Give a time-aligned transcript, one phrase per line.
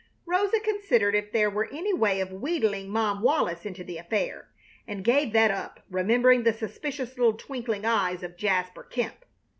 [0.25, 4.47] Rosa considered if there were any way of wheedling Mom Wallis into the affair,
[4.87, 9.23] and gave that up, remembering the suspicious little twinkling eyes of Jasper Kemp.